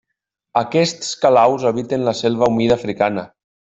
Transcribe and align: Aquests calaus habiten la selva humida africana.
Aquests 0.61 1.11
calaus 1.25 1.67
habiten 1.71 2.07
la 2.09 2.17
selva 2.21 2.49
humida 2.55 2.79
africana. 2.83 3.29